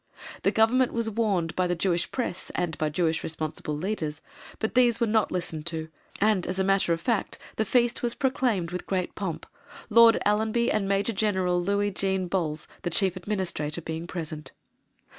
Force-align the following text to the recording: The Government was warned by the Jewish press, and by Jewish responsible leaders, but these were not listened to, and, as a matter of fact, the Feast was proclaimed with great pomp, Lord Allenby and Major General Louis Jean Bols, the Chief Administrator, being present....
The 0.41 0.49
Government 0.49 0.93
was 0.93 1.11
warned 1.11 1.55
by 1.55 1.67
the 1.67 1.75
Jewish 1.75 2.09
press, 2.09 2.49
and 2.55 2.75
by 2.79 2.89
Jewish 2.89 3.21
responsible 3.21 3.77
leaders, 3.77 4.19
but 4.57 4.73
these 4.73 4.99
were 4.99 5.05
not 5.05 5.31
listened 5.31 5.67
to, 5.67 5.89
and, 6.19 6.47
as 6.47 6.57
a 6.57 6.63
matter 6.63 6.91
of 6.91 6.99
fact, 6.99 7.37
the 7.57 7.65
Feast 7.65 8.01
was 8.01 8.15
proclaimed 8.15 8.71
with 8.71 8.87
great 8.87 9.13
pomp, 9.13 9.45
Lord 9.91 10.17
Allenby 10.25 10.71
and 10.71 10.89
Major 10.89 11.13
General 11.13 11.61
Louis 11.61 11.91
Jean 11.91 12.27
Bols, 12.27 12.65
the 12.81 12.89
Chief 12.89 13.15
Administrator, 13.15 13.81
being 13.81 14.07
present.... 14.07 14.53